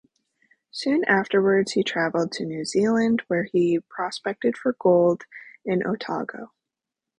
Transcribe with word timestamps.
Soon 0.71 1.03
afterwards 1.05 1.73
he 1.73 1.83
travelled 1.83 2.31
to 2.31 2.43
New 2.43 2.65
Zealand 2.65 3.21
where 3.27 3.43
he 3.43 3.81
prospected 3.87 4.57
for 4.57 4.75
gold 4.81 5.25
in 5.63 5.85
Otago. 5.85 6.53